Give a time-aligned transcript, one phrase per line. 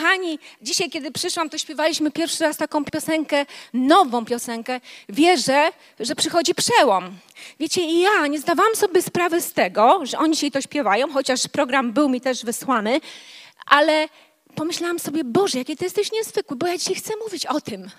[0.00, 4.80] Kochani, dzisiaj, kiedy przyszłam, to śpiewaliśmy pierwszy raz taką piosenkę, nową piosenkę.
[5.08, 7.18] Wierzę, że przychodzi przełom.
[7.58, 11.48] Wiecie, i ja nie zdawałam sobie sprawy z tego, że oni dzisiaj to śpiewają, chociaż
[11.48, 13.00] program był mi też wysłany,
[13.66, 14.08] ale
[14.54, 17.90] pomyślałam sobie, Boże, jakie ty jesteś niezwykły, bo ja dzisiaj chcę mówić o tym,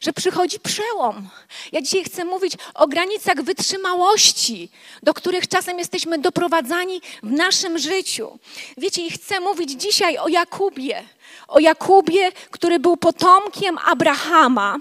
[0.00, 1.28] że przychodzi przełom.
[1.72, 4.70] Ja dzisiaj chcę mówić o granicach wytrzymałości,
[5.02, 8.38] do których czasem jesteśmy doprowadzani w naszym życiu.
[8.76, 11.02] Wiecie, i chcę mówić dzisiaj o Jakubie,
[11.48, 14.76] o Jakubie, który był potomkiem Abrahama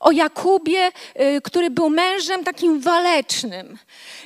[0.00, 0.88] o Jakubie,
[1.20, 3.78] y, który był mężem takim walecznym.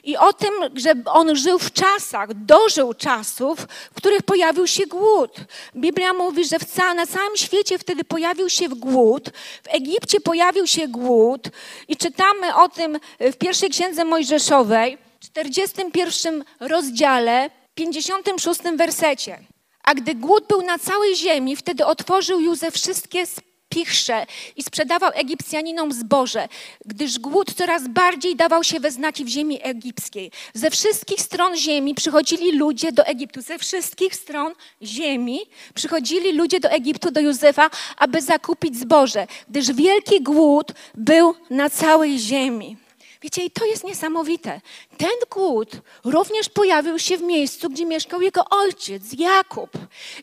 [0.05, 3.59] I o tym, że on żył w czasach, dożył czasów,
[3.93, 5.37] w których pojawił się głód.
[5.77, 6.57] Biblia mówi, że
[6.97, 9.31] na całym świecie wtedy pojawił się głód.
[9.63, 11.49] W Egipcie pojawił się głód.
[11.89, 19.39] I czytamy o tym w pierwszej księdze Mojżeszowej, 41 rozdziale, 56 wersecie.
[19.83, 23.27] A gdy głód był na całej ziemi, wtedy otworzył Józef wszystkie
[23.73, 26.49] pichrze i sprzedawał Egipcjaninom zboże,
[26.87, 30.31] gdyż głód coraz bardziej dawał się we znaki w ziemi egipskiej.
[30.55, 33.43] Ze wszystkich stron ziemi przychodzili ludzie do Egiptu.
[33.43, 35.41] Ze wszystkich stron ziemi
[35.75, 42.19] przychodzili ludzie do Egiptu, do Józefa, aby zakupić zboże, gdyż wielki głód był na całej
[42.19, 42.82] ziemi.
[43.23, 44.61] Wiecie, i to jest niesamowite.
[44.99, 45.69] Ten głód
[46.05, 49.71] również pojawił się w miejscu, gdzie mieszkał jego ojciec, Jakub.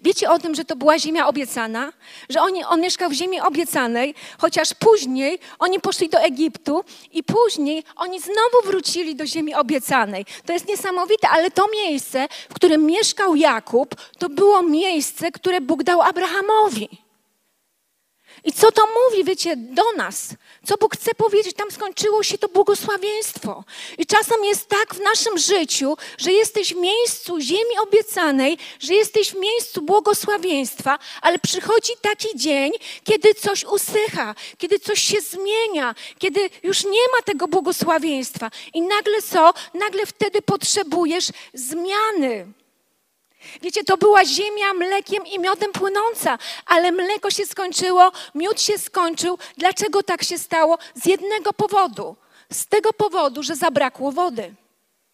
[0.01, 1.93] Wiecie o tym, że to była ziemia obiecana?
[2.29, 7.83] Że on, on mieszkał w ziemi obiecanej, chociaż później oni poszli do Egiptu i później
[7.95, 10.25] oni znowu wrócili do ziemi obiecanej.
[10.45, 15.83] To jest niesamowite, ale to miejsce, w którym mieszkał Jakub, to było miejsce, które Bóg
[15.83, 17.08] dał Abrahamowi.
[18.43, 20.29] I co to mówi, wiecie, do nas?
[20.65, 21.55] Co Bóg chce powiedzieć?
[21.55, 23.63] Tam skończyło się to błogosławieństwo.
[23.97, 29.31] I czasem jest tak w naszym życiu, że jesteś w miejscu ziemi obiecanej, że jesteś
[29.31, 32.71] w miejscu błogosławieństwa, ale przychodzi taki dzień,
[33.03, 38.51] kiedy coś usycha, kiedy coś się zmienia, kiedy już nie ma tego błogosławieństwa.
[38.73, 39.53] I nagle co?
[39.73, 42.58] Nagle wtedy potrzebujesz zmiany.
[43.61, 49.37] Wiecie, to była ziemia mlekiem i miodem płynąca, ale mleko się skończyło, miód się skończył.
[49.57, 50.77] Dlaczego tak się stało?
[50.95, 52.15] Z jednego powodu.
[52.51, 54.53] Z tego powodu, że zabrakło wody.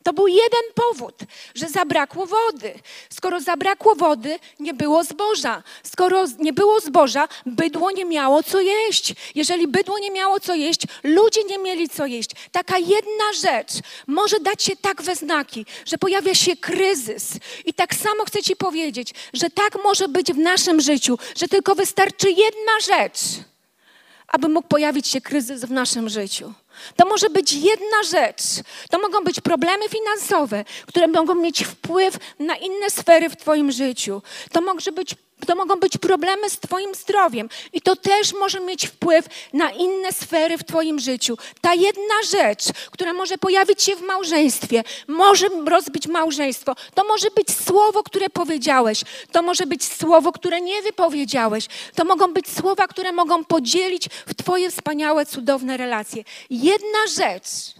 [0.05, 1.15] To był jeden powód,
[1.55, 2.73] że zabrakło wody.
[3.09, 5.63] Skoro zabrakło wody, nie było zboża.
[5.83, 9.13] Skoro nie było zboża, bydło nie miało co jeść.
[9.35, 12.29] Jeżeli bydło nie miało co jeść, ludzie nie mieli co jeść.
[12.51, 13.71] Taka jedna rzecz
[14.07, 17.29] może dać się tak we znaki, że pojawia się kryzys.
[17.65, 21.75] I tak samo chcę Ci powiedzieć, że tak może być w naszym życiu, że tylko
[21.75, 23.19] wystarczy jedna rzecz,
[24.27, 26.53] aby mógł pojawić się kryzys w naszym życiu.
[26.95, 28.41] To może być jedna rzecz.
[28.89, 34.21] To mogą być problemy finansowe, które mogą mieć wpływ na inne sfery w Twoim życiu.
[34.51, 35.15] To może być
[35.47, 40.11] to mogą być problemy z Twoim zdrowiem i to też może mieć wpływ na inne
[40.11, 41.37] sfery w Twoim życiu.
[41.61, 47.47] Ta jedna rzecz, która może pojawić się w małżeństwie, może rozbić małżeństwo, to może być
[47.65, 53.11] słowo, które powiedziałeś, to może być słowo, które nie wypowiedziałeś, to mogą być słowa, które
[53.11, 56.23] mogą podzielić w Twoje wspaniałe, cudowne relacje.
[56.65, 57.75] Jedna rzecz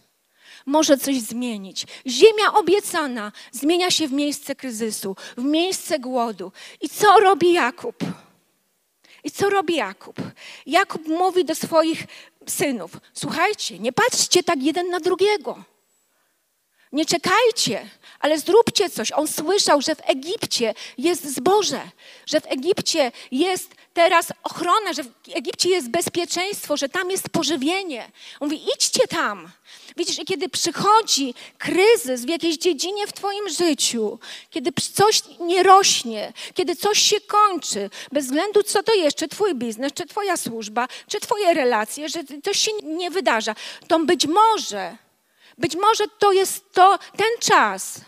[0.66, 1.86] może coś zmienić.
[2.08, 6.52] Ziemia obiecana zmienia się w miejsce kryzysu, w miejsce głodu.
[6.82, 7.96] I co robi Jakub?
[9.24, 10.16] I co robi Jakub?
[10.66, 12.04] Jakub mówi do swoich
[12.48, 15.64] synów: Słuchajcie, nie patrzcie tak jeden na drugiego.
[16.92, 19.12] Nie czekajcie, ale zróbcie coś.
[19.12, 21.82] On słyszał, że w Egipcie jest zboże,
[22.26, 28.12] że w Egipcie jest teraz ochrona, że w Egipcie jest bezpieczeństwo, że tam jest pożywienie.
[28.40, 29.50] On mówi: idźcie tam.
[29.98, 34.20] Widzisz, i kiedy przychodzi kryzys w jakiejś dziedzinie w Twoim życiu,
[34.50, 39.56] kiedy coś nie rośnie, kiedy coś się kończy, bez względu co to jest, czy Twój
[39.56, 43.56] biznes, czy Twoja służba, czy Twoje relacje, że coś się nie wydarza,
[43.88, 44.98] to być może,
[45.58, 48.02] być może to jest to ten czas,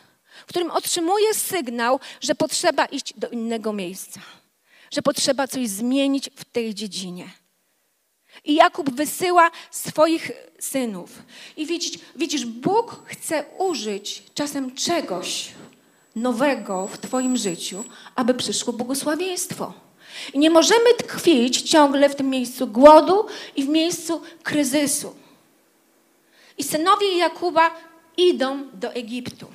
[0.45, 4.19] w którym otrzymujesz sygnał, że potrzeba iść do innego miejsca,
[4.91, 7.29] że potrzeba coś zmienić w tej dziedzinie.
[8.45, 11.23] I Jakub wysyła swoich synów.
[11.57, 15.51] I widzisz, widzisz, Bóg chce użyć czasem czegoś
[16.15, 17.83] nowego w Twoim życiu,
[18.15, 19.73] aby przyszło błogosławieństwo.
[20.33, 23.25] I nie możemy tkwić ciągle w tym miejscu głodu
[23.55, 25.15] i w miejscu kryzysu.
[26.57, 27.71] I synowie Jakuba
[28.17, 29.47] idą do Egiptu.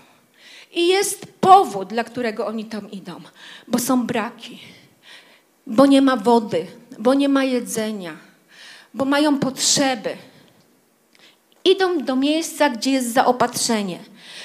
[0.72, 3.20] I jest powód, dla którego oni tam idą,
[3.68, 4.58] bo są braki,
[5.72, 6.66] bo nie ma wody,
[6.98, 8.32] bo nie ma jedzenia
[8.94, 10.16] bo mają potrzeby.
[11.64, 13.98] Idą do miejsca, gdzie jest zaopatrzenie.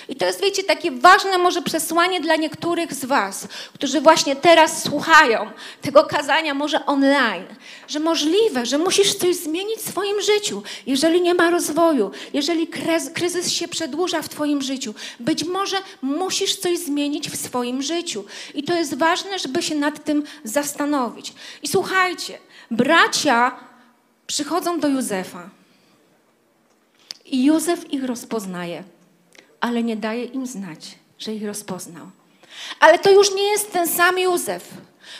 [0.10, 4.84] I to jest, wiecie, takie ważne może przesłanie dla niektórych z Was, którzy właśnie teraz
[4.84, 7.46] słuchają tego kazania, może online,
[7.88, 12.68] że możliwe, że musisz coś zmienić w swoim życiu, jeżeli nie ma rozwoju, jeżeli
[13.14, 14.94] kryzys się przedłuża w Twoim życiu.
[15.20, 18.26] Być może musisz coś zmienić w swoim życiu.
[18.54, 21.34] I to jest ważne, żeby się nad tym zastanowić.
[21.64, 22.38] I słuchajcie,
[22.72, 23.60] bracia
[24.28, 25.57] przychodzą do Józefa.
[27.28, 28.84] I Józef ich rozpoznaje
[29.60, 32.06] ale nie daje im znać, że ich rozpoznał.
[32.80, 34.64] Ale to już nie jest ten sam Józef.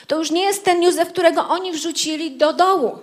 [0.06, 2.98] To już nie jest ten Józef, którego oni wrzucili do dołu.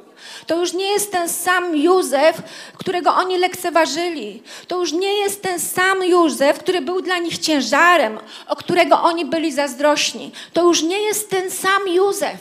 [0.48, 2.42] To już nie jest ten sam Józef,
[2.78, 4.44] którego oni lekceważyli.
[4.68, 9.26] To już nie jest ten sam Józef, który był dla nich ciężarem, o którego oni
[9.26, 10.32] byli zazdrośni.
[10.54, 12.40] To już nie jest ten sam Józef,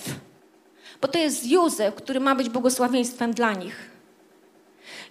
[1.00, 3.93] bo to jest Józef, który ma być błogosławieństwem dla nich.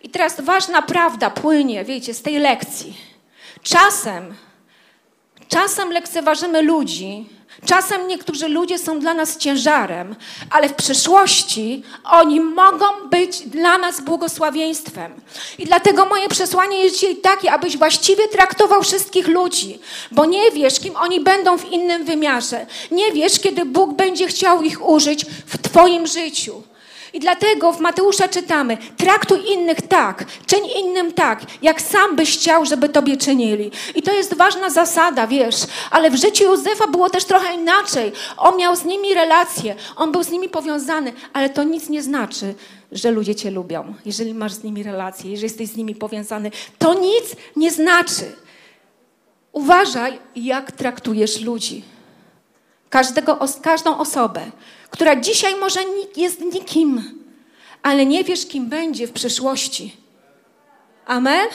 [0.04, 3.14] I teraz ważna prawda płynie, wiecie, z tej lekcji
[3.64, 4.36] Czasem,
[5.48, 7.30] czasem lekceważymy ludzi,
[7.66, 10.16] czasem niektórzy ludzie są dla nas ciężarem,
[10.50, 15.22] ale w przyszłości oni mogą być dla nas błogosławieństwem.
[15.58, 19.80] I dlatego moje przesłanie jest dzisiaj takie, abyś właściwie traktował wszystkich ludzi,
[20.12, 22.66] bo nie wiesz, kim oni będą w innym wymiarze.
[22.92, 26.64] Nie wiesz, kiedy Bóg będzie chciał ich użyć w Twoim życiu.
[27.14, 32.66] I dlatego w Mateusza czytamy: traktuj innych tak, czyń innym tak, jak sam byś chciał,
[32.66, 33.72] żeby tobie czynili.
[33.96, 35.56] I to jest ważna zasada, wiesz.
[35.92, 38.12] Ale w życiu Józefa było też trochę inaczej.
[38.38, 42.56] On miał z nimi relacje, on był z nimi powiązany, ale to nic nie znaczy,
[42.92, 46.52] że ludzie cię lubią, jeżeli masz z nimi relacje, jeżeli jesteś z nimi powiązany.
[46.80, 47.26] To nic
[47.56, 48.36] nie znaczy.
[49.52, 51.84] Uważaj, jak traktujesz ludzi.
[52.90, 54.42] Każdego, każdą osobę
[54.94, 55.80] która dzisiaj może
[56.16, 57.22] jest nikim,
[57.84, 59.96] ale nie wiesz, kim będzie w przyszłości.
[61.06, 61.48] Amen?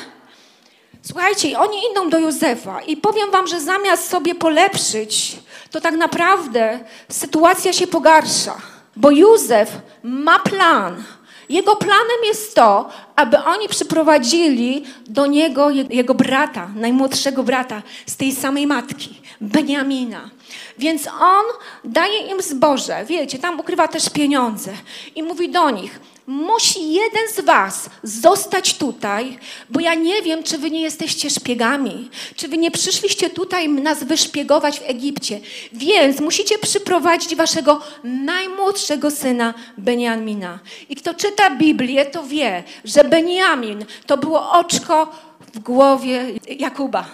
[1.02, 5.36] Słuchajcie, oni idą do Józefa i powiem wam, że zamiast sobie polepszyć,
[5.70, 8.56] to tak naprawdę sytuacja się pogarsza,
[8.96, 9.70] bo Józef
[10.02, 11.04] ma plan.
[11.48, 18.32] Jego planem jest to, aby oni przyprowadzili do niego jego brata, najmłodszego brata z tej
[18.32, 20.30] samej matki, Beniamina.
[20.78, 21.44] Więc on
[21.84, 24.70] daje im zboże, wiecie, tam ukrywa też pieniądze
[25.16, 29.38] i mówi do nich: Musi jeden z was zostać tutaj,
[29.70, 34.04] bo ja nie wiem, czy wy nie jesteście szpiegami, czy wy nie przyszliście tutaj nas
[34.04, 35.40] wyszpiegować w Egipcie.
[35.72, 40.58] Więc musicie przyprowadzić waszego najmłodszego syna Beniamina.
[40.88, 45.12] I kto czyta Biblię, to wie, że Beniamin to było oczko
[45.54, 46.26] w głowie
[46.58, 47.04] Jakuba.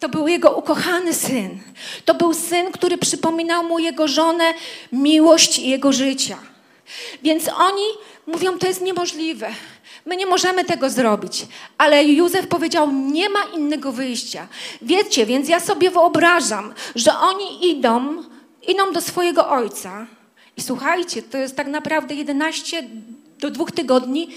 [0.00, 1.58] To był jego ukochany syn.
[2.04, 4.54] To był syn, który przypominał mu jego żonę,
[4.92, 6.51] miłość i jego życia.
[7.22, 7.84] Więc oni
[8.26, 9.50] mówią, to jest niemożliwe.
[10.06, 11.46] My nie możemy tego zrobić.
[11.78, 14.48] Ale Józef powiedział, nie ma innego wyjścia.
[14.82, 18.22] Wiecie, więc ja sobie wyobrażam, że oni idą,
[18.68, 20.06] idą do swojego ojca.
[20.56, 22.82] I słuchajcie, to jest tak naprawdę 11
[23.38, 24.28] do dwóch tygodni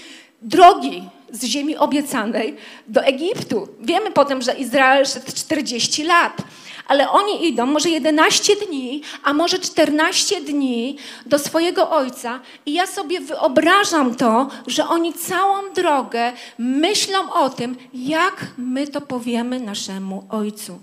[0.42, 2.56] drogi z ziemi obiecanej
[2.88, 3.68] do Egiptu.
[3.80, 6.42] Wiemy potem, że Izrael szedł 40 lat,
[6.88, 12.86] ale oni idą może 11 dni, a może 14 dni do swojego ojca i ja
[12.86, 20.26] sobie wyobrażam to, że oni całą drogę myślą o tym, jak my to powiemy naszemu
[20.30, 20.78] ojcu.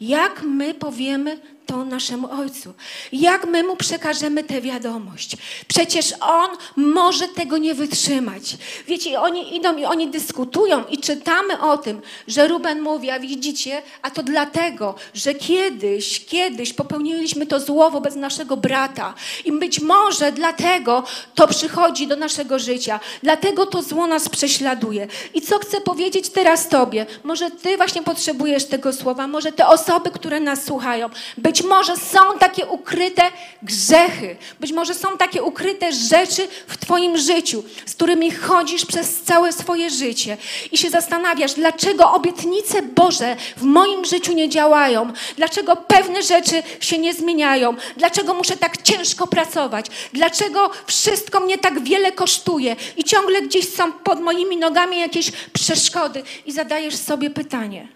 [0.00, 2.74] Jak my powiemy to naszemu Ojcu?
[3.12, 5.36] Jak my Mu przekażemy tę wiadomość?
[5.68, 8.56] Przecież On może tego nie wytrzymać.
[8.86, 13.82] Wiecie, oni idą i oni dyskutują i czytamy o tym, że Ruben mówi, a widzicie,
[14.02, 19.14] a to dlatego, że kiedyś, kiedyś popełniliśmy to zło wobec naszego brata
[19.44, 21.04] i być może dlatego
[21.34, 23.00] to przychodzi do naszego życia.
[23.22, 25.06] Dlatego to zło nas prześladuje.
[25.34, 27.06] I co chcę powiedzieć teraz Tobie?
[27.24, 31.96] Może Ty właśnie potrzebujesz tego słowa, może te osoby, które nas słuchają, być być może
[31.96, 33.22] są takie ukryte
[33.62, 39.52] grzechy, być może są takie ukryte rzeczy w Twoim życiu, z którymi chodzisz przez całe
[39.52, 40.36] swoje życie
[40.72, 46.98] i się zastanawiasz, dlaczego obietnice Boże w moim życiu nie działają, dlaczego pewne rzeczy się
[46.98, 52.76] nie zmieniają, dlaczego muszę tak ciężko pracować, dlaczego wszystko mnie tak wiele kosztuje?
[52.96, 57.88] I ciągle gdzieś są pod moimi nogami jakieś przeszkody i zadajesz sobie pytanie.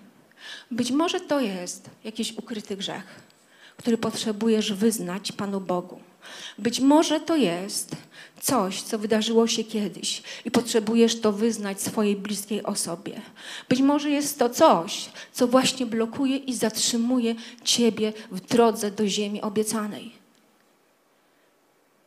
[0.70, 3.25] Być może to jest jakiś ukryty grzech
[3.76, 6.00] który potrzebujesz wyznać Panu Bogu.
[6.58, 7.96] Być może to jest
[8.40, 13.20] coś, co wydarzyło się kiedyś i potrzebujesz to wyznać swojej bliskiej osobie.
[13.68, 19.42] Być może jest to coś, co właśnie blokuje i zatrzymuje Ciebie w drodze do ziemi
[19.42, 20.12] obiecanej.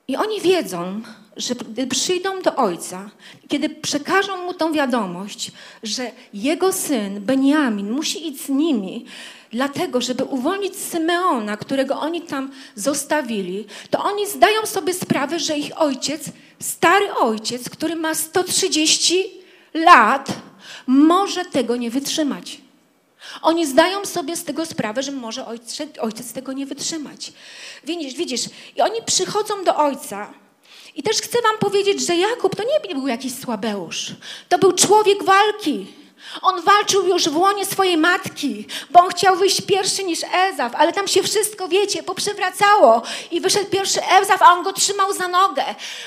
[0.07, 1.01] I oni wiedzą,
[1.37, 3.09] że gdy przyjdą do ojca,
[3.47, 5.51] kiedy przekażą mu tą wiadomość,
[5.83, 9.05] że jego syn Beniamin musi iść z nimi,
[9.51, 15.81] dlatego, żeby uwolnić Symeona, którego oni tam zostawili, to oni zdają sobie sprawę, że ich
[15.81, 16.23] ojciec,
[16.59, 19.31] stary ojciec, który ma 130
[19.73, 20.27] lat,
[20.87, 22.61] może tego nie wytrzymać.
[23.41, 27.33] Oni zdają sobie z tego sprawę, że może ojciec, ojciec tego nie wytrzymać.
[27.83, 28.41] Widzisz, widzisz,
[28.75, 30.33] i oni przychodzą do ojca.
[30.95, 34.11] I też chcę wam powiedzieć, że Jakub to nie był jakiś słabeusz.
[34.49, 35.87] To był człowiek walki.
[36.41, 40.93] On walczył już w łonie swojej matki, bo on chciał wyjść pierwszy niż Ezaf, ale
[40.93, 45.63] tam się wszystko, wiecie, poprzewracało i wyszedł pierwszy Ezaf, a on go trzymał za nogę.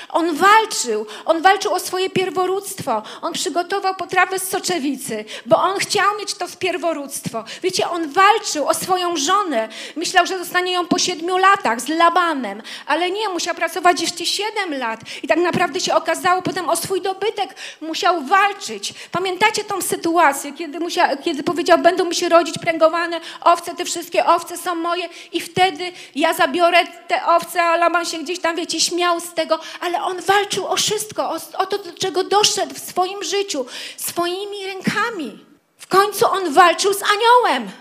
[0.09, 6.17] On walczył, on walczył o swoje pierworództwo, on przygotował potrawę z soczewicy, bo on chciał
[6.19, 7.43] mieć to z pierworództwo.
[7.63, 12.61] Wiecie, on walczył o swoją żonę, myślał, że zostanie ją po siedmiu latach z Labanem,
[12.85, 17.01] ale nie, musiał pracować jeszcze siedem lat i tak naprawdę się okazało, potem o swój
[17.01, 18.93] dobytek musiał walczyć.
[19.11, 20.02] Pamiętacie tą sytuację?
[20.03, 20.79] Sytuację, kiedy,
[21.23, 25.91] kiedy powiedział, będą mi się rodzić pręgowane owce, te wszystkie owce są moje i wtedy
[26.15, 30.21] ja zabiorę te owce, a Laban się gdzieś tam, wiecie, śmiał z tego, ale on
[30.21, 33.65] walczył o wszystko, o, o to, do czego doszedł w swoim życiu,
[33.97, 35.45] swoimi rękami.
[35.77, 37.71] W końcu on walczył z aniołem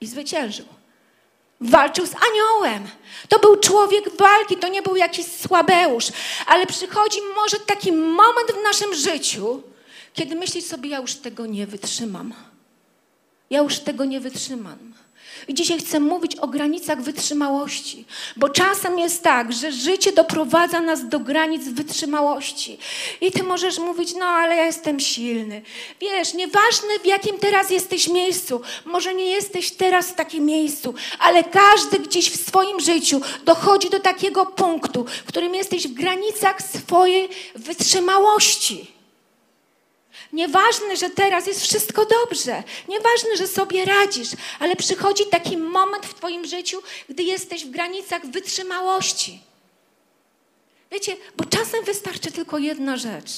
[0.00, 0.66] i zwyciężył.
[1.60, 2.88] Walczył z aniołem.
[3.28, 6.06] To był człowiek walki, to nie był jakiś słabeusz.
[6.46, 9.62] Ale przychodzi może taki moment w naszym życiu,
[10.12, 12.34] kiedy myślisz sobie, ja już tego nie wytrzymam.
[13.50, 14.92] Ja już tego nie wytrzymam.
[15.48, 18.04] I dzisiaj chcę mówić o granicach wytrzymałości,
[18.36, 22.78] bo czasem jest tak, że życie doprowadza nas do granic wytrzymałości.
[23.20, 25.62] I ty możesz mówić, no ale ja jestem silny.
[26.00, 31.44] Wiesz, nieważne w jakim teraz jesteś miejscu, może nie jesteś teraz w takim miejscu, ale
[31.44, 37.28] każdy gdzieś w swoim życiu dochodzi do takiego punktu, w którym jesteś w granicach swojej
[37.54, 39.01] wytrzymałości.
[40.32, 42.62] Nieważne, że teraz jest wszystko dobrze.
[42.88, 48.26] Nieważne, że sobie radzisz, ale przychodzi taki moment w Twoim życiu, gdy jesteś w granicach
[48.26, 49.42] wytrzymałości.
[50.90, 53.32] Wiecie, bo czasem wystarczy tylko jedna rzecz,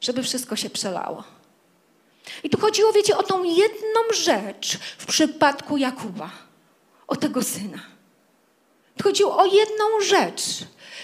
[0.00, 1.24] żeby wszystko się przelało.
[2.42, 6.30] I tu chodziło, wiecie, o tą jedną rzecz w przypadku Jakuba,
[7.06, 7.99] o tego syna.
[9.02, 10.42] Chodziło o jedną rzecz.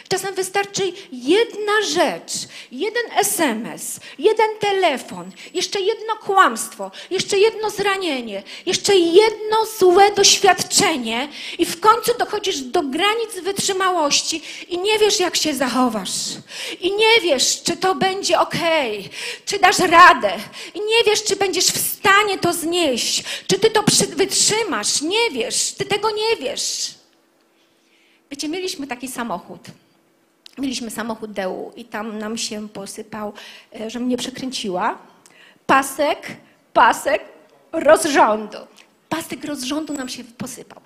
[0.09, 2.33] Czasem wystarczy jedna rzecz,
[2.73, 11.67] jeden SMS, jeden telefon, jeszcze jedno kłamstwo, jeszcze jedno zranienie, jeszcze jedno złe doświadczenie i
[11.67, 16.11] w końcu dochodzisz do granic wytrzymałości i nie wiesz, jak się zachowasz.
[16.81, 18.57] I nie wiesz, czy to będzie ok,
[19.47, 20.33] czy dasz radę.
[20.75, 25.03] I nie wiesz, czy będziesz w stanie to znieść, czy ty to wytrzymasz.
[25.03, 26.96] Nie wiesz, ty tego nie wiesz.
[28.31, 29.61] Wiecie, mieliśmy taki samochód.
[30.59, 33.33] Mieliśmy samochód Deu i tam nam się posypał,
[33.81, 34.99] e, że mnie przekręciła.
[35.67, 36.37] Pasek,
[36.73, 37.23] pasek
[37.73, 38.59] rozrządu.
[39.09, 40.81] Pasek rozrządu nam się posypał.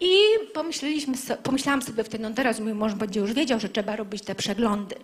[0.00, 0.12] I
[0.54, 4.34] pomyśleliśmy, pomyślałam sobie wtedy, no teraz mój mąż będzie już wiedział, że trzeba robić te
[4.34, 4.96] przeglądy.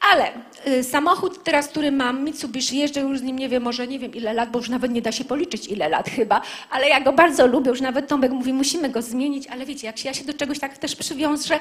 [0.00, 0.32] Ale
[0.66, 4.14] y, samochód teraz, który mam, Mitsubishi, jeżdżę już z nim, nie wiem, może nie wiem
[4.14, 7.12] ile lat, bo już nawet nie da się policzyć ile lat chyba, ale ja go
[7.12, 10.24] bardzo lubię, już nawet Tomek mówi, musimy go zmienić, ale wiecie, jak się, ja się
[10.24, 11.60] do czegoś tak też przywiążę y,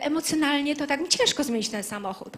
[0.00, 2.32] emocjonalnie, to tak mi ciężko zmienić ten samochód.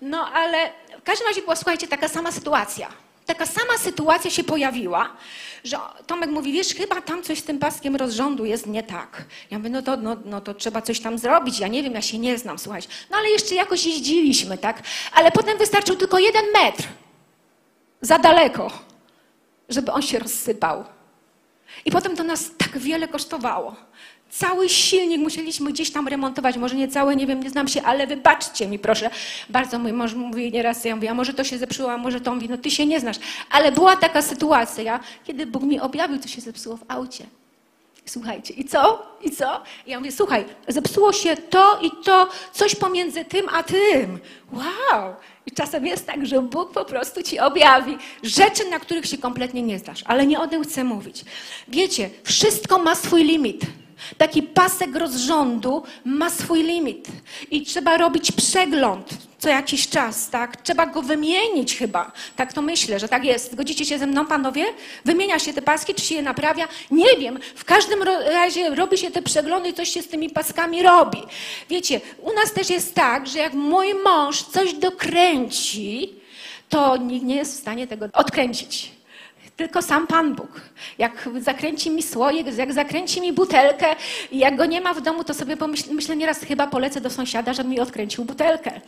[0.00, 0.58] No ale
[1.00, 5.16] w każdym razie była, słuchajcie, taka sama sytuacja taka sama sytuacja się pojawiła,
[5.64, 9.24] że Tomek mówi, wiesz, chyba tam coś z tym paskiem rozrządu jest nie tak.
[9.50, 12.02] Ja mówię, no to, no, no to trzeba coś tam zrobić, ja nie wiem, ja
[12.02, 12.88] się nie znam, słuchajcie.
[13.10, 14.82] No ale jeszcze jakoś jeździliśmy, tak?
[15.12, 16.84] Ale potem wystarczył tylko jeden metr
[18.00, 18.70] za daleko,
[19.68, 20.84] żeby on się rozsypał.
[21.84, 23.76] I potem to nas tak wiele kosztowało.
[24.30, 28.06] Cały silnik musieliśmy gdzieś tam remontować, może nie cały, nie wiem, nie znam się, ale
[28.06, 29.10] wybaczcie mi proszę.
[29.48, 32.34] Bardzo mój mąż mówi nieraz, ja mówię, a może to się zepsuło, a może to
[32.34, 33.16] mówi, no ty się nie znasz.
[33.50, 37.26] Ale była taka sytuacja, kiedy Bóg mi objawił, co się zepsuło w aucie.
[38.06, 39.06] Słuchajcie, i co?
[39.22, 39.62] I co?
[39.86, 44.18] I ja mówię, słuchaj, zepsuło się to i to, coś pomiędzy tym a tym.
[44.52, 45.14] Wow!
[45.46, 49.62] I czasem jest tak, że Bóg po prostu ci objawi rzeczy, na których się kompletnie
[49.62, 51.24] nie znasz, ale nie o tym chcę mówić.
[51.68, 53.60] Wiecie, wszystko ma swój limit.
[54.18, 57.08] Taki pasek rozrządu ma swój limit
[57.50, 60.62] i trzeba robić przegląd co jakiś czas, tak?
[60.62, 62.12] Trzeba go wymienić chyba.
[62.36, 63.52] Tak to myślę, że tak jest.
[63.52, 64.64] Zgodzicie się ze mną, panowie?
[65.04, 66.68] Wymienia się te paski, czy się je naprawia?
[66.90, 67.38] Nie wiem.
[67.54, 71.22] W każdym razie robi się te przeglądy i coś się z tymi paskami robi.
[71.70, 76.14] Wiecie, u nas też jest tak, że jak mój mąż coś dokręci,
[76.68, 78.95] to nikt nie jest w stanie tego odkręcić
[79.56, 80.60] Tylko sam Pan Bóg.
[80.98, 83.86] Jak zakręci mi słoik, jak zakręci mi butelkę
[84.30, 87.10] i jak go nie ma w domu, to sobie pomyślę, myślę nieraz chyba polecę do
[87.10, 88.80] sąsiada, żeby mi odkręcił butelkę.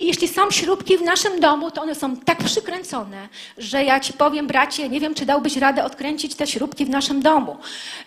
[0.00, 3.28] I jeśli są śrubki w naszym domu, to one są tak przykręcone,
[3.58, 7.22] że ja ci powiem, bracie, nie wiem, czy dałbyś radę odkręcić te śrubki w naszym
[7.22, 7.56] domu.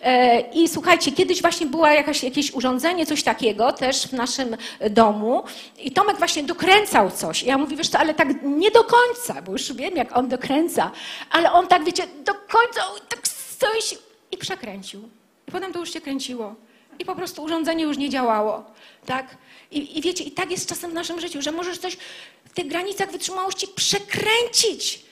[0.02, 4.56] E, I słuchajcie, kiedyś właśnie było jakaś, jakieś urządzenie, coś takiego też w naszym
[4.90, 5.42] domu
[5.78, 7.42] i Tomek właśnie dokręcał coś.
[7.42, 10.28] I ja mówię, wiesz co, ale tak nie do końca, bo już wiem, jak on
[10.28, 10.90] dokręca,
[11.30, 13.98] ale on tak, wiecie, do końca tak coś
[14.30, 15.08] i przekręcił.
[15.48, 16.54] I potem to już się kręciło.
[16.98, 18.64] I po prostu urządzenie już nie działało.
[19.06, 19.36] Tak?
[19.70, 21.96] I, I wiecie, i tak jest czasem w naszym życiu, że możesz coś
[22.44, 25.02] w tych granicach wytrzymałości przekręcić.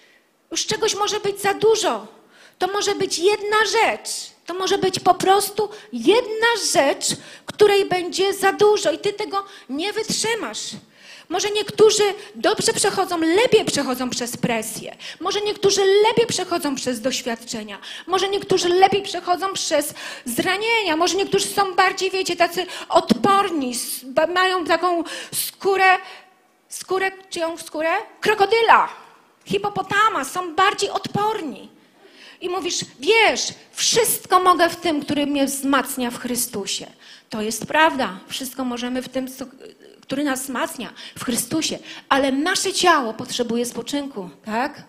[0.51, 2.07] Już czegoś może być za dużo.
[2.59, 4.11] To może być jedna rzecz.
[4.47, 7.07] To może być po prostu jedna rzecz,
[7.47, 10.71] której będzie za dużo i ty tego nie wytrzymasz.
[11.29, 12.03] Może niektórzy
[12.35, 14.97] dobrze przechodzą, lepiej przechodzą przez presję.
[15.21, 17.79] Może niektórzy lepiej przechodzą przez doświadczenia.
[18.07, 20.97] Może niektórzy lepiej przechodzą przez zranienia.
[20.97, 23.75] Może niektórzy są bardziej, wiecie, tacy odporni,
[24.35, 25.05] mają taką
[25.35, 25.99] skórę,
[26.69, 27.91] skórę, czyją skórę?
[28.21, 28.89] Krokodyla,
[29.45, 31.69] hipopotama, są bardziej odporni.
[32.41, 33.43] I mówisz, wiesz,
[33.73, 36.87] wszystko mogę w tym, który mnie wzmacnia w Chrystusie.
[37.31, 38.19] To jest prawda.
[38.29, 39.27] Wszystko możemy w tym,
[40.07, 44.83] który nas wzmacnia w Chrystusie, ale nasze ciało potrzebuje spoczynku, tak?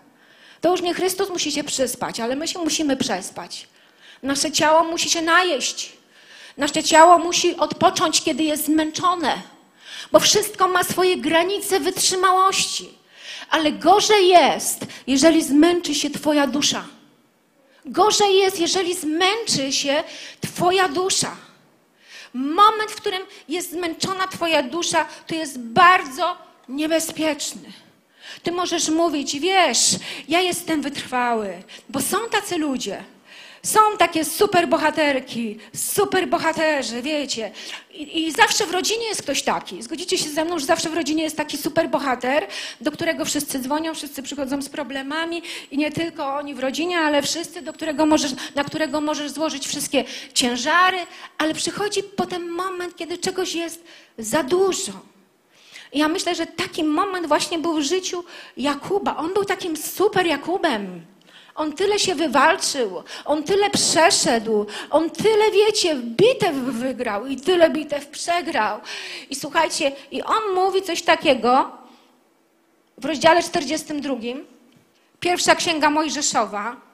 [0.62, 3.67] To już nie Chrystus musi się przyspać, ale my się musimy przespać.
[4.24, 5.93] Nasze ciało musi się najeść.
[6.57, 9.41] Nasze ciało musi odpocząć, kiedy jest zmęczone,
[10.12, 12.89] bo wszystko ma swoje granice wytrzymałości.
[13.50, 16.86] Ale gorzej jest, jeżeli zmęczy się Twoja dusza.
[17.86, 20.03] Gorzej jest, jeżeli zmęczy się
[20.41, 21.47] Twoja dusza.
[22.34, 26.38] Moment, w którym jest zmęczona Twoja dusza, to jest bardzo
[26.69, 27.72] niebezpieczny.
[28.43, 29.96] Ty możesz mówić, wiesz,
[30.27, 33.03] ja jestem wytrwały, bo są tacy ludzie.
[33.67, 37.51] Są takie super bohaterki, super bohaterzy, wiecie.
[37.93, 39.84] I, I, zawsze w rodzinie jest ktoś taki.
[39.84, 42.47] Zgodzicie się ze mną, że zawsze w rodzinie jest taki super bohater,
[42.82, 47.21] do którego wszyscy dzwonią, wszyscy przychodzą z problemami i nie tylko oni w rodzinie, ale
[47.21, 50.03] wszyscy, do którego możesz, na którego możesz złożyć wszystkie
[50.34, 50.97] ciężary,
[51.38, 53.84] ale przychodzi potem moment, kiedy czegoś jest
[54.17, 54.91] za dużo.
[55.93, 58.23] I ja myślę, że taki moment właśnie był w życiu
[58.58, 59.17] Jakuba.
[59.17, 61.01] On był takim super Jakubem.
[61.58, 68.08] On tyle się wywalczył, on tyle przeszedł, on tyle, wiecie, bitew wygrał i tyle bitew
[68.08, 68.80] przegrał.
[69.30, 71.72] I słuchajcie, i on mówi coś takiego
[72.98, 74.15] w rozdziale 42,
[75.20, 76.87] pierwsza księga Mojżeszowa,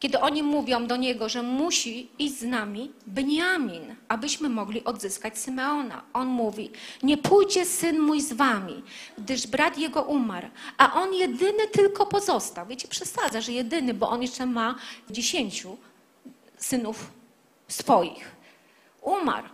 [0.00, 6.02] kiedy oni mówią do niego, że musi iść z nami Beniamin, abyśmy mogli odzyskać Symeona.
[6.12, 6.70] On mówi:
[7.02, 8.82] Nie pójdzie syn mój z wami,
[9.18, 12.66] gdyż brat jego umarł, a on jedyny tylko pozostał.
[12.66, 14.74] Wiecie, przesadza, że jedyny, bo on jeszcze ma
[15.10, 15.76] dziesięciu
[16.56, 17.10] synów
[17.68, 18.30] swoich.
[19.02, 19.48] Umarł.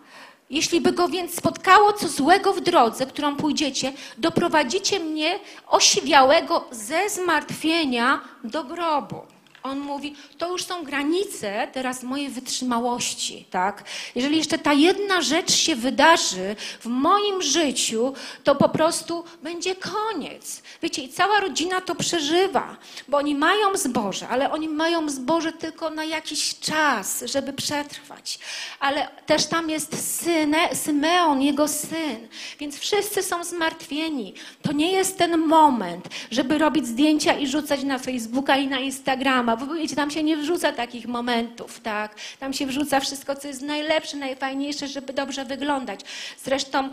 [0.51, 7.11] Jeśli by go więc spotkało co złego w drodze, którą pójdziecie, doprowadzicie mnie osiwiałego ze
[7.11, 9.36] zmartwienia do grobu
[9.67, 13.85] on mówi, to już są granice teraz mojej wytrzymałości, tak?
[14.15, 20.63] Jeżeli jeszcze ta jedna rzecz się wydarzy w moim życiu, to po prostu będzie koniec.
[20.83, 22.77] Wiecie, i cała rodzina to przeżywa,
[23.09, 28.39] bo oni mają zboże, ale oni mają zboże tylko na jakiś czas, żeby przetrwać.
[28.81, 34.35] Ale też tam jest syne, Symeon, jego syn, więc wszyscy są zmartwieni.
[34.63, 39.56] To nie jest ten moment, żeby robić zdjęcia i rzucać na Facebooka i na Instagrama,
[39.57, 42.15] bo wiecie, tam się nie wrzuca takich momentów, tak?
[42.39, 46.01] Tam się wrzuca wszystko, co jest najlepsze, najfajniejsze, żeby dobrze wyglądać.
[46.45, 46.91] Zresztą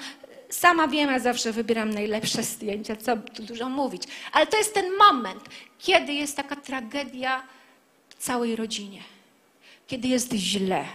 [0.49, 4.03] sama wiem, ja zawsze wybieram najlepsze zdjęcia, co tu dużo mówić.
[4.31, 5.43] Ale to jest ten moment,
[5.79, 7.43] kiedy jest taka tragedia
[8.09, 9.01] w całej rodzinie.
[9.87, 10.85] Kiedy jest źle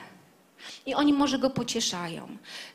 [0.86, 2.28] i oni może go pocieszają.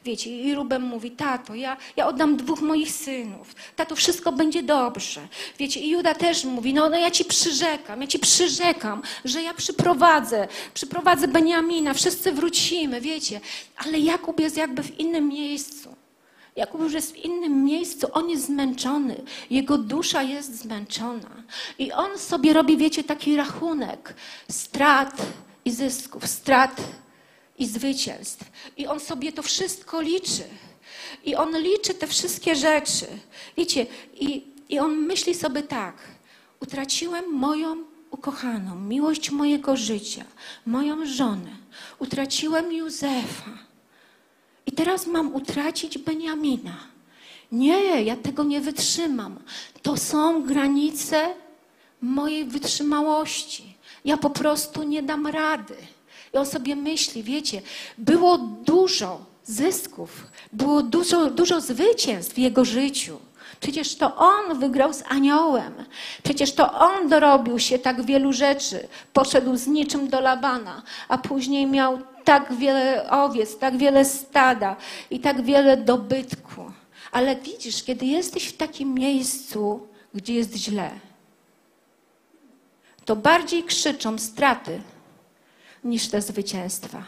[0.05, 3.55] Wiecie, i Ruben mówi, tato, ja, ja oddam dwóch moich synów.
[3.75, 5.21] Tato, wszystko będzie dobrze.
[5.59, 9.53] Wiecie, i Juda też mówi, no, no ja ci przyrzekam, ja ci przyrzekam, że ja
[9.53, 13.41] przyprowadzę, przyprowadzę Beniamina, wszyscy wrócimy, wiecie.
[13.77, 15.95] Ale Jakub jest jakby w innym miejscu.
[16.55, 21.43] Jakub już jest w innym miejscu, on jest zmęczony, jego dusza jest zmęczona.
[21.79, 24.13] I on sobie robi, wiecie, taki rachunek
[24.51, 25.21] strat
[25.65, 26.81] i zysków, strat
[27.59, 28.45] i zwycięstw.
[28.77, 30.43] I on sobie to wszystko liczy.
[31.25, 33.05] I on liczy te wszystkie rzeczy.
[33.57, 35.95] Wiecie, i, i on myśli sobie tak:
[36.59, 40.25] utraciłem moją ukochaną, miłość mojego życia,
[40.65, 41.55] moją żonę,
[41.99, 43.57] utraciłem Józefa.
[44.65, 46.77] I teraz mam utracić Beniamina.
[47.51, 49.39] Nie, ja tego nie wytrzymam.
[49.81, 51.33] To są granice
[52.01, 53.77] mojej wytrzymałości.
[54.05, 55.75] Ja po prostu nie dam rady.
[56.33, 57.61] I on sobie myśli, wiecie,
[57.97, 63.19] było dużo zysków, było dużo, dużo zwycięstw w jego życiu.
[63.59, 65.73] Przecież to on wygrał z aniołem.
[66.23, 68.87] Przecież to on dorobił się tak wielu rzeczy.
[69.13, 74.75] Poszedł z niczym do Labana, a później miał tak wiele owiec, tak wiele stada
[75.11, 76.71] i tak wiele dobytku.
[77.11, 80.89] Ale widzisz, kiedy jesteś w takim miejscu, gdzie jest źle,
[83.05, 84.81] to bardziej krzyczą straty
[85.83, 87.03] niż te zwycięstwa.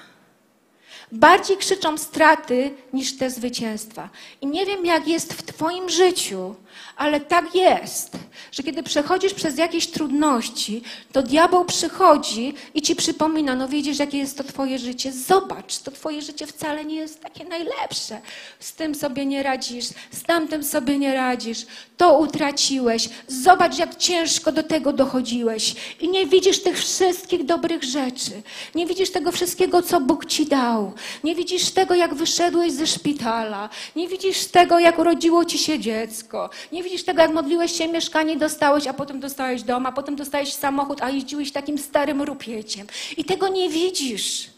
[1.12, 4.10] Bardziej krzyczą straty niż te zwycięstwa.
[4.42, 6.56] I nie wiem, jak jest w Twoim życiu,
[6.98, 8.18] ale tak jest,
[8.52, 14.18] że kiedy przechodzisz przez jakieś trudności, to diabeł przychodzi i ci przypomina, no widzisz, jakie
[14.18, 15.12] jest to Twoje życie.
[15.12, 18.22] Zobacz, to Twoje życie wcale nie jest takie najlepsze.
[18.60, 21.66] Z tym sobie nie radzisz, z tamtym sobie nie radzisz,
[21.98, 23.10] to utraciłeś.
[23.28, 25.76] Zobacz, jak ciężko do tego dochodziłeś.
[26.02, 28.42] I nie widzisz tych wszystkich dobrych rzeczy.
[28.76, 30.94] Nie widzisz tego wszystkiego, co Bóg ci dał.
[31.24, 33.70] Nie widzisz tego, jak wyszedłeś ze szpitala.
[33.96, 36.50] Nie widzisz tego, jak urodziło ci się dziecko.
[36.72, 40.54] Nie widzisz tego, jak modliłeś się, mieszkanie dostałeś, a potem dostałeś dom, a potem dostałeś
[40.54, 42.88] samochód, a jeździłeś takim starym rupieciem.
[43.18, 44.50] I tego nie widzisz.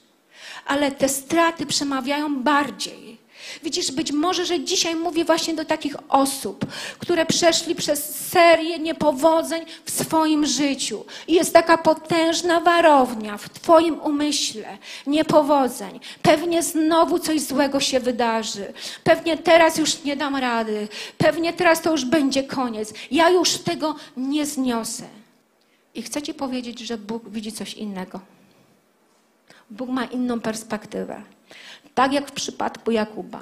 [0.65, 3.16] Ale te straty przemawiają bardziej.
[3.63, 6.65] Widzisz, być może, że dzisiaj mówię właśnie do takich osób,
[6.99, 11.05] które przeszli przez serię niepowodzeń w swoim życiu.
[11.27, 15.99] I jest taka potężna warownia w Twoim umyśle niepowodzeń.
[16.21, 18.73] Pewnie znowu coś złego się wydarzy.
[19.03, 20.87] Pewnie teraz już nie dam rady.
[21.17, 22.93] Pewnie teraz to już będzie koniec.
[23.11, 25.03] Ja już tego nie zniosę.
[25.95, 28.19] I chcę Ci powiedzieć, że Bóg widzi coś innego.
[29.69, 31.21] Bóg ma inną perspektywę.
[31.97, 33.41] Tak jak w przypadku Jakuba.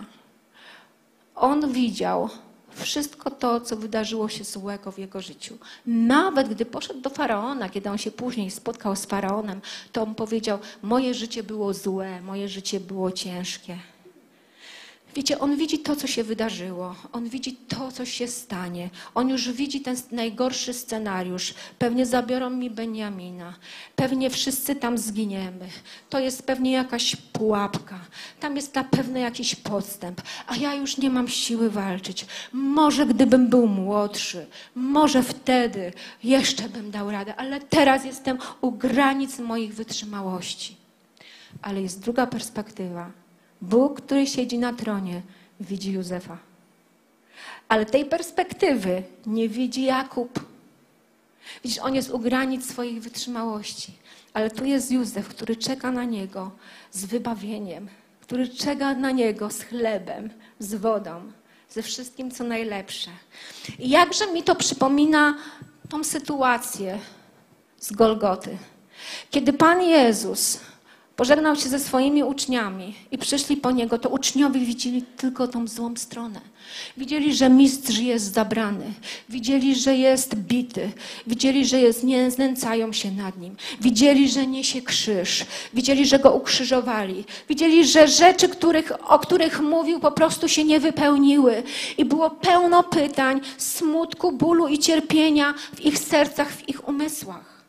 [1.36, 2.30] On widział
[2.70, 5.58] wszystko to, co wydarzyło się złego w jego życiu.
[5.86, 10.60] Nawet gdy poszedł do faraona, kiedy on się później spotkał z faraonem, to on powiedział:
[10.82, 13.78] Moje życie było złe, moje życie było ciężkie.
[15.16, 16.96] Wiecie, on widzi to, co się wydarzyło.
[17.12, 18.90] On widzi to, co się stanie.
[19.16, 21.54] On już widzi ten najgorszy scenariusz.
[21.80, 23.54] Pewnie zabiorą mi Beniamina.
[23.96, 25.70] Pewnie wszyscy tam zginiemy.
[26.10, 28.00] To jest pewnie jakaś pułapka.
[28.40, 30.22] Tam jest na pewno jakiś podstęp.
[30.48, 32.26] A ja już nie mam siły walczyć.
[32.54, 39.40] Może gdybym był młodszy, może wtedy jeszcze bym dał radę, ale teraz jestem u granic
[39.40, 40.76] moich wytrzymałości.
[41.62, 43.25] Ale jest druga perspektywa
[43.62, 45.22] Bóg, który siedzi na tronie,
[45.60, 46.38] widzi Józefa.
[47.68, 50.40] Ale tej perspektywy nie widzi Jakub.
[51.64, 53.94] Widzisz, on jest u granic swoich wytrzymałości.
[54.34, 56.52] Ale tu jest Józef, który czeka na niego
[56.92, 57.88] z wybawieniem,
[58.22, 61.32] który czeka na niego z chlebem, z wodą,
[61.70, 63.12] ze wszystkim, co najlepsze.
[63.80, 65.38] I jakże mi to przypomina
[65.90, 67.00] tą sytuację
[67.80, 68.58] z Golgoty.
[69.32, 70.60] Kiedy Pan Jezus
[71.16, 75.96] Pożegnał się ze swoimi uczniami i przyszli po niego, to uczniowie widzieli tylko tą złą
[75.98, 76.42] stronę.
[76.98, 78.94] Widzieli, że mistrz jest zabrany,
[79.30, 80.92] widzieli, że jest bity,
[81.28, 86.34] widzieli, że jest, nie znęcają się nad nim, widzieli, że niesie krzyż, widzieli, że go
[86.34, 91.64] ukrzyżowali, widzieli, że rzeczy, których, o których mówił, po prostu się nie wypełniły.
[91.98, 97.64] I było pełno pytań, smutku, bólu i cierpienia w ich sercach, w ich umysłach.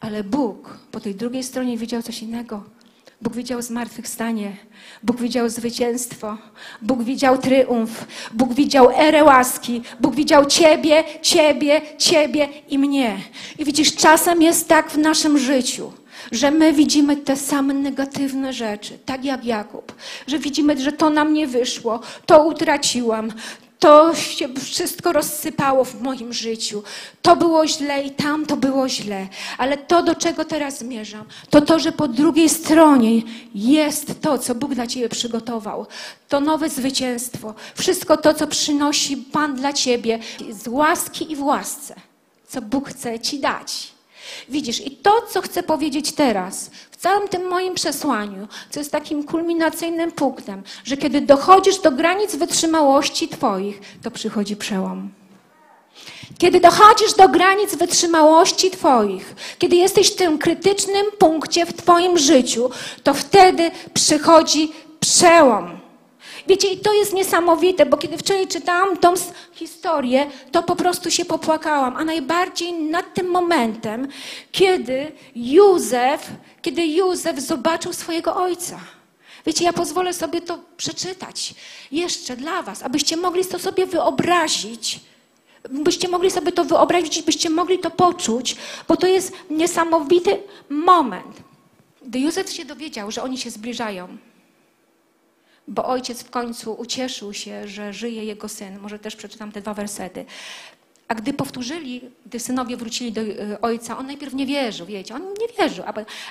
[0.00, 2.81] Ale Bóg po tej drugiej stronie widział coś innego.
[3.22, 4.56] Bóg widział zmartwychwstanie,
[5.02, 6.38] Bóg widział zwycięstwo,
[6.82, 13.16] Bóg widział triumf, Bóg widział erę łaski, Bóg widział Ciebie, Ciebie, Ciebie i mnie.
[13.58, 15.92] I widzisz, czasem jest tak w naszym życiu,
[16.32, 19.94] że my widzimy te same negatywne rzeczy, tak jak Jakub,
[20.26, 23.32] że widzimy, że to nam nie wyszło, to utraciłam,
[23.82, 26.82] to się wszystko rozsypało w moim życiu.
[27.22, 29.28] To było źle i tam to było źle.
[29.58, 33.22] Ale to, do czego teraz zmierzam, to to, że po drugiej stronie
[33.54, 35.86] jest to, co Bóg dla Ciebie przygotował.
[36.28, 37.54] To nowe zwycięstwo.
[37.74, 40.18] Wszystko to, co przynosi Pan dla Ciebie
[40.50, 41.94] z łaski i w łasce,
[42.48, 43.92] co Bóg chce Ci dać.
[44.48, 49.24] Widzisz, i to, co chcę powiedzieć teraz, w całym tym moim przesłaniu, co jest takim
[49.24, 55.10] kulminacyjnym punktem, że kiedy dochodzisz do granic wytrzymałości Twoich, to przychodzi przełom.
[56.38, 62.70] Kiedy dochodzisz do granic wytrzymałości Twoich, kiedy jesteś w tym krytycznym punkcie w Twoim życiu,
[63.02, 65.81] to wtedy przychodzi przełom.
[66.46, 69.14] Wiecie, i to jest niesamowite, bo kiedy wczoraj czytałam tą
[69.52, 71.96] historię, to po prostu się popłakałam.
[71.96, 74.08] A najbardziej nad tym momentem,
[74.52, 76.30] kiedy Józef,
[76.62, 78.80] kiedy Józef zobaczył swojego ojca.
[79.46, 81.54] Wiecie, ja pozwolę sobie to przeczytać
[81.92, 85.00] jeszcze dla Was, abyście mogli to sobie wyobrazić,
[85.70, 88.56] Byście mogli sobie to wyobrazić, byście mogli to poczuć,
[88.88, 91.42] bo to jest niesamowity moment.
[92.06, 94.16] Gdy Józef się dowiedział, że oni się zbliżają,
[95.68, 98.78] bo ojciec w końcu ucieszył się, że żyje jego syn.
[98.78, 100.24] Może też przeczytam te dwa wersety.
[101.08, 105.22] A gdy powtórzyli, gdy synowie wrócili do e, ojca, on najpierw nie wierzył, wiecie, on
[105.22, 105.84] nie wierzył.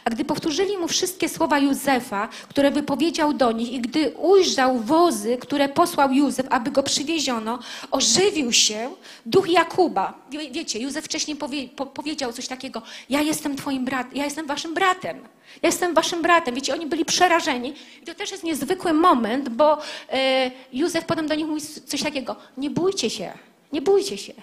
[0.06, 5.38] A, gdy powtórzyli mu wszystkie słowa Józefa, które wypowiedział do nich, i gdy ujrzał wozy,
[5.38, 7.60] które posłał Józef, aby go przywieziono,
[7.92, 8.90] ożywił się
[9.26, 10.14] duch Jakuba.
[10.32, 14.48] Wie, wiecie, Józef wcześniej powie, po, powiedział coś takiego: Ja jestem twoim bratem, ja jestem
[14.48, 15.20] waszym bratem.
[15.62, 16.56] Ja jestem waszym bratem.
[16.56, 17.74] Wiecie, oni byli przerażeni.
[18.02, 19.78] I to też jest niezwykły moment, bo
[20.12, 23.32] e, Józef potem do nich mówi coś takiego: Nie bójcie się,
[23.74, 24.34] nie bójcie się.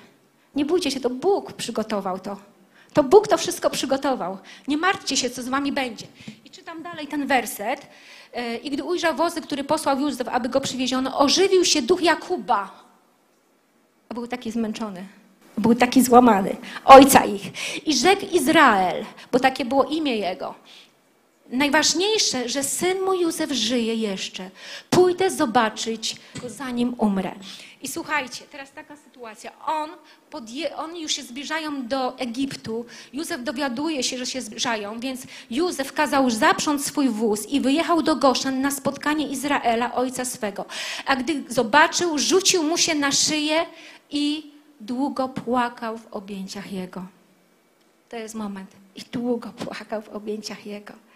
[0.59, 2.37] Nie bójcie się, to Bóg przygotował to.
[2.93, 4.39] To Bóg to wszystko przygotował.
[4.69, 6.07] Nie martwcie się, co z wami będzie.
[6.45, 7.87] I czytam dalej ten werset.
[8.33, 12.71] E, I gdy ujrzał wozy, który posłał Józef, aby go przywieziono, ożywił się duch Jakuba.
[14.09, 15.07] A był taki zmęczony.
[15.59, 16.57] Był taki złamany.
[16.85, 17.43] Ojca ich.
[17.87, 20.55] I rzekł Izrael, bo takie było imię jego.
[21.49, 24.51] Najważniejsze, że syn mój Józef żyje jeszcze.
[24.91, 27.35] Pójdę zobaczyć go, zanim umrę.
[27.83, 29.53] I słuchajcie, teraz taka sytuacja.
[29.67, 29.91] On,
[30.31, 32.87] podje, już się zbliżają do Egiptu.
[33.13, 38.17] Józef dowiaduje się, że się zbliżają, więc Józef kazał zaprząc swój wóz i wyjechał do
[38.17, 40.65] Goszen na spotkanie Izraela, ojca swego.
[41.07, 43.67] A gdy zobaczył, rzucił mu się na szyję
[44.11, 47.07] i długo płakał w objęciach jego.
[48.09, 48.71] To jest moment.
[48.97, 51.08] I długo płakał w objęciach jego.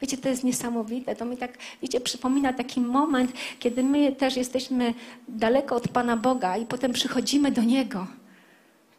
[0.00, 1.16] Wiecie, to jest niesamowite.
[1.16, 4.94] To mi tak, wiecie, przypomina taki moment, kiedy my też jesteśmy
[5.28, 8.06] daleko od Pana Boga i potem przychodzimy do Niego.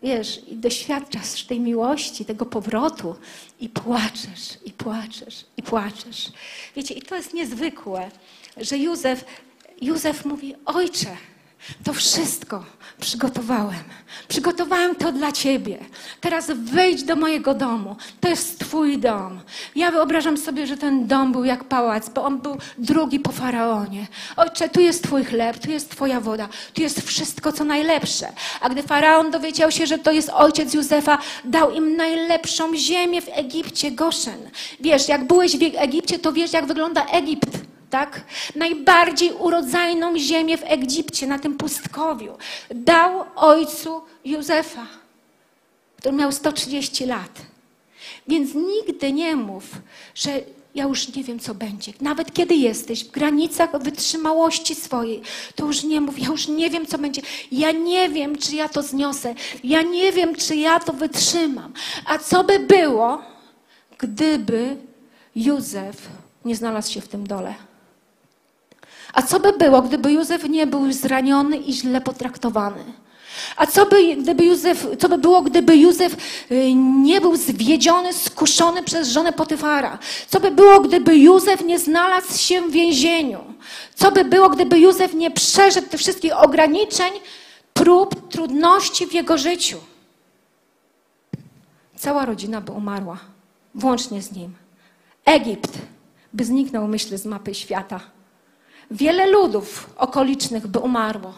[0.03, 3.15] Wiesz, i doświadczasz tej miłości, tego powrotu
[3.59, 6.31] i płaczesz, i płaczesz, i płaczesz.
[6.75, 8.11] Wiecie, i to jest niezwykłe,
[8.57, 9.25] że Józef,
[9.81, 11.17] Józef mówi, ojcze,
[11.83, 12.63] to wszystko
[12.99, 13.83] przygotowałem.
[14.27, 15.77] Przygotowałem to dla Ciebie.
[16.21, 17.95] Teraz wejdź do mojego domu.
[18.19, 19.39] To jest Twój dom.
[19.75, 24.07] Ja wyobrażam sobie, że ten dom był jak pałac, bo on był drugi po faraonie.
[24.37, 28.27] Ojcze, tu jest Twój chleb, tu jest Twoja woda, tu jest wszystko, co najlepsze.
[28.61, 33.29] A gdy faraon dowiedział się, że to jest ojciec Józefa, dał im najlepszą ziemię w
[33.31, 34.49] Egipcie, Goszen.
[34.79, 38.21] Wiesz, jak byłeś w Egipcie, to wiesz, jak wygląda Egipt tak?
[38.55, 42.37] Najbardziej urodzajną ziemię w Egipcie, na tym pustkowiu.
[42.69, 44.87] Dał ojcu Józefa,
[45.97, 47.41] który miał 130 lat.
[48.27, 49.63] Więc nigdy nie mów,
[50.15, 50.41] że
[50.75, 51.93] ja już nie wiem, co będzie.
[52.01, 55.21] Nawet kiedy jesteś w granicach wytrzymałości swojej,
[55.55, 57.21] to już nie mów, ja już nie wiem, co będzie.
[57.51, 59.35] Ja nie wiem, czy ja to zniosę.
[59.63, 61.73] Ja nie wiem, czy ja to wytrzymam.
[62.05, 63.21] A co by było,
[63.97, 64.77] gdyby
[65.35, 66.09] Józef
[66.45, 67.68] nie znalazł się w tym dole?
[69.13, 72.83] A co by było, gdyby Józef nie był zraniony i źle potraktowany?
[73.57, 76.15] A co by, gdyby Józef, co by było, gdyby Józef
[76.51, 79.99] y, nie był zwiedziony, skuszony przez żonę Potyfara?
[80.27, 83.39] Co by było, gdyby Józef nie znalazł się w więzieniu?
[83.95, 87.11] Co by było, gdyby Józef nie przeszedł tych wszystkich ograniczeń,
[87.73, 89.77] prób, trudności w jego życiu?
[91.95, 93.17] Cała rodzina by umarła,
[93.75, 94.53] włącznie z nim.
[95.25, 95.71] Egipt
[96.33, 97.99] by zniknął, myślę, z mapy świata.
[98.91, 101.33] Wiele ludów okolicznych by umarło.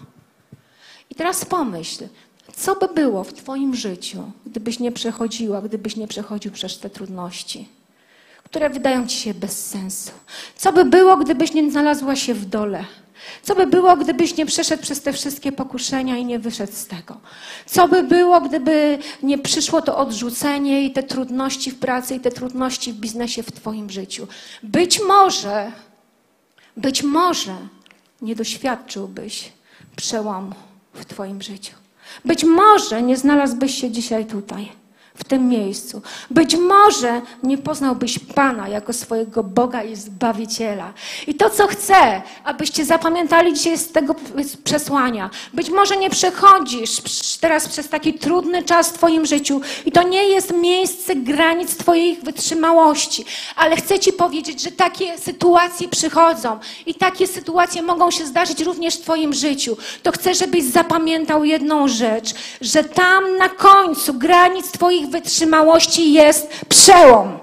[1.09, 2.07] I teraz pomyśl,
[2.55, 7.67] co by było w Twoim życiu, gdybyś nie przechodziła, gdybyś nie przechodził przez te trudności,
[8.43, 10.11] które wydają Ci się bez sensu?
[10.55, 12.85] Co by było, gdybyś nie znalazła się w dole?
[13.43, 17.17] Co by było, gdybyś nie przeszedł przez te wszystkie pokuszenia i nie wyszedł z tego?
[17.65, 22.31] Co by było, gdyby nie przyszło to odrzucenie i te trudności w pracy i te
[22.31, 24.27] trudności w biznesie w Twoim życiu?
[24.63, 25.71] Być może
[26.77, 27.55] być może
[28.21, 29.51] nie doświadczyłbyś
[29.95, 30.55] przełomu
[30.93, 31.73] w Twoim życiu.
[32.25, 34.80] Być może nie znalazłbyś się dzisiaj tutaj
[35.21, 36.01] w tym miejscu.
[36.29, 40.93] Być może nie poznałbyś Pana jako swojego Boga i Zbawiciela.
[41.27, 44.15] I to, co chcę, abyście zapamiętali dzisiaj z tego
[44.63, 45.29] przesłania.
[45.53, 46.91] Być może nie przechodzisz
[47.41, 52.15] teraz przez taki trudny czas w Twoim życiu i to nie jest miejsce granic Twojej
[52.15, 58.61] wytrzymałości, ale chcę Ci powiedzieć, że takie sytuacje przychodzą i takie sytuacje mogą się zdarzyć
[58.61, 59.77] również w Twoim życiu.
[60.03, 67.39] To chcę, żebyś zapamiętał jedną rzecz, że tam na końcu granic Twoich wytrzymałości jest przełom.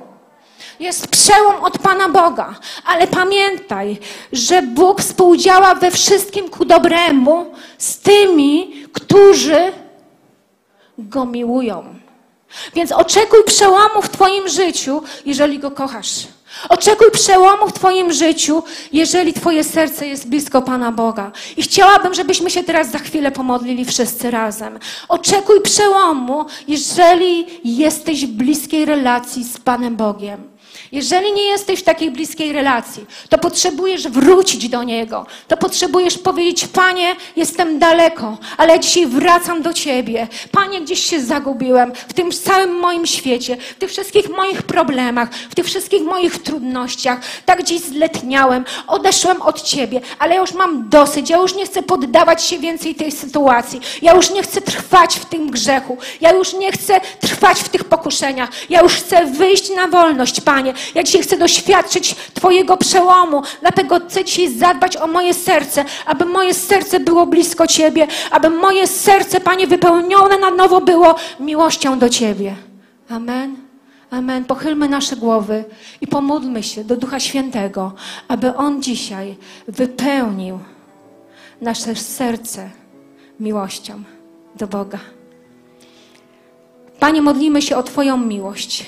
[0.81, 2.55] Jest przełom od Pana Boga.
[2.85, 3.99] Ale pamiętaj,
[4.33, 9.73] że Bóg współdziała we wszystkim ku dobremu z tymi, którzy
[10.99, 11.95] Go miłują.
[12.75, 16.27] Więc oczekuj przełomu w Twoim życiu, jeżeli Go kochasz.
[16.69, 21.33] Oczekuj przełomu w Twoim życiu, jeżeli Twoje serce jest blisko Pana Boga.
[21.57, 24.79] I chciałabym, żebyśmy się teraz za chwilę pomodlili wszyscy razem.
[25.09, 30.58] Oczekuj przełomu, jeżeli jesteś w bliskiej relacji z Panem Bogiem.
[30.93, 35.27] Jeżeli nie jesteś w takiej bliskiej relacji, to potrzebujesz wrócić do Niego.
[35.49, 40.29] To potrzebujesz powiedzieć, Panie, jestem daleko, ale dzisiaj wracam do Ciebie.
[40.53, 45.55] Panie, gdzieś się zagubiłem w tym całym moim świecie, w tych wszystkich moich problemach, w
[45.55, 47.21] tych wszystkich moich trudnościach.
[47.47, 51.31] Tak gdzieś zletniałem, odeszłem od Ciebie, ale ja już mam dosyć.
[51.31, 53.81] Ja już nie chcę poddawać się więcej tej sytuacji.
[54.03, 55.99] Ja już nie chcę trwać w tym grzechu.
[56.21, 58.51] Ja już nie chcę trwać w tych pokuszeniach.
[58.71, 60.75] Ja już chcę wyjść na wolność, Panie.
[60.95, 66.55] Ja dzisiaj chcę doświadczyć Twojego przełomu, dlatego chcę dzisiaj zadbać o moje serce, aby moje
[66.55, 72.55] serce było blisko Ciebie, aby moje serce, Panie, wypełnione na nowo było miłością do Ciebie.
[73.09, 73.57] Amen.
[74.11, 74.45] Amen.
[74.45, 75.65] Pochylmy nasze głowy
[76.01, 77.93] i pomódlmy się do Ducha Świętego,
[78.29, 79.37] aby On dzisiaj
[79.69, 80.59] wypełnił
[81.61, 82.71] nasze serce
[83.41, 84.03] miłością
[84.55, 84.99] do Boga.
[87.01, 88.87] Panie, modlimy się o Twoją miłość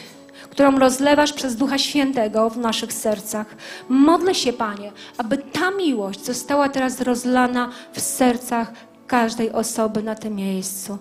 [0.61, 3.47] którą rozlewasz przez Ducha Świętego w naszych sercach.
[3.89, 8.73] Modlę się, Panie, aby ta miłość została teraz rozlana w sercach
[9.07, 10.99] każdej osoby na tym miejscu.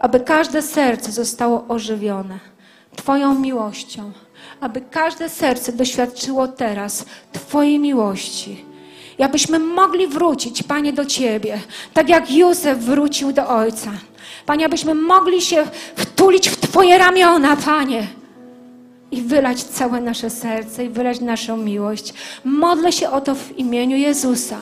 [0.00, 2.38] Aby każde serce zostało ożywione
[2.96, 4.12] Twoją miłością.
[4.60, 8.64] Aby każde serce doświadczyło teraz Twojej miłości.
[9.18, 11.60] I abyśmy mogli wrócić, Panie, do Ciebie,
[11.94, 13.90] tak jak Józef wrócił do Ojca.
[14.46, 15.64] Panie, abyśmy mogli się
[15.96, 18.06] wtulić w Twoje ramiona, Panie
[19.10, 22.14] i wylać całe nasze serce i wylać naszą miłość.
[22.44, 24.58] Modlę się o to w imieniu Jezusa.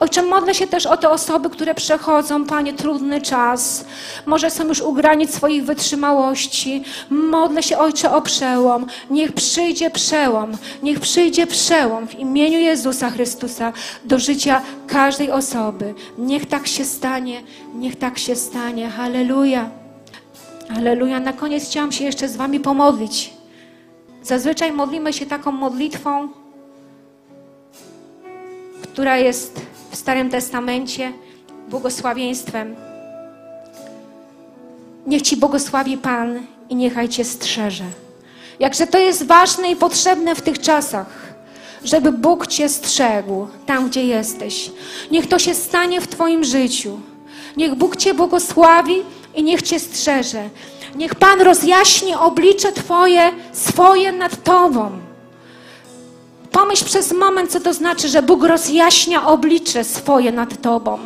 [0.00, 3.84] Ojcze, modlę się też o te osoby, które przechodzą, Panie, trudny czas.
[4.26, 6.84] Może są już u granic swoich wytrzymałości.
[7.10, 8.86] Modlę się, Ojcze, o przełom.
[9.10, 10.52] Niech przyjdzie przełom.
[10.82, 13.72] Niech przyjdzie przełom w imieniu Jezusa Chrystusa
[14.04, 15.94] do życia każdej osoby.
[16.18, 17.42] Niech tak się stanie.
[17.74, 18.88] Niech tak się stanie.
[18.88, 19.70] Halleluja.
[20.74, 21.20] Halleluja.
[21.20, 23.43] Na koniec chciałam się jeszcze z Wami pomodlić.
[24.24, 26.28] Zazwyczaj modlimy się taką modlitwą,
[28.82, 29.60] która jest
[29.90, 31.12] w Starym Testamencie
[31.68, 32.76] błogosławieństwem.
[35.06, 37.84] Niech Ci błogosławi Pan i niechaj Cię strzeże.
[38.58, 41.34] Jakże to jest ważne i potrzebne w tych czasach,
[41.84, 44.70] żeby Bóg Cię strzegł tam, gdzie jesteś.
[45.10, 47.00] Niech to się stanie w Twoim życiu.
[47.56, 49.02] Niech Bóg Cię błogosławi
[49.34, 50.48] i niech Cię strzeże.
[50.94, 54.90] Niech Pan rozjaśni oblicze Twoje, swoje nad Tobą.
[56.52, 60.98] Pomyśl przez moment, co to znaczy, że Bóg rozjaśnia oblicze swoje nad Tobą.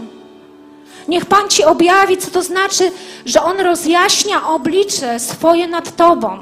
[1.09, 2.93] Niech Pan Ci objawi, co to znaczy,
[3.27, 6.39] że On rozjaśnia oblicze swoje nad Tobą.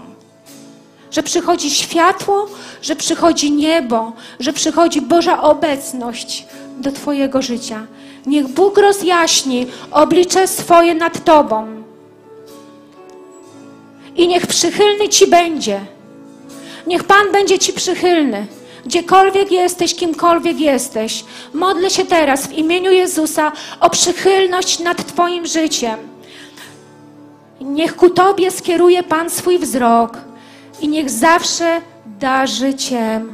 [1.11, 2.47] Że przychodzi światło,
[2.83, 6.47] że przychodzi niebo, że przychodzi Boża obecność
[6.79, 7.87] do Twojego życia.
[8.27, 11.67] Niech Bóg rozjaśni oblicze swoje nad Tobą
[14.17, 15.81] i niech przychylny Ci będzie.
[16.87, 18.47] Niech Pan będzie Ci przychylny.
[18.85, 21.25] Gdziekolwiek jesteś, kimkolwiek jesteś.
[21.55, 25.97] Modlę się teraz w imieniu Jezusa o przychylność nad Twoim życiem.
[27.61, 30.19] Niech ku Tobie skieruje Pan swój wzrok
[30.81, 33.25] i niech zawsze darzy Cię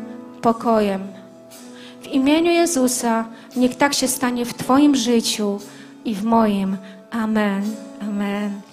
[0.43, 1.13] pokojem.
[2.03, 3.25] W imieniu Jezusa
[3.57, 5.61] niech tak się stanie w Twoim życiu
[6.05, 6.77] i w moim.
[7.11, 7.63] Amen.
[8.01, 8.72] Amen.